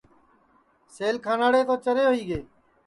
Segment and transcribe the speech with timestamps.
[0.95, 2.39] سیل کھاناڑے تو چرے ہوئی گے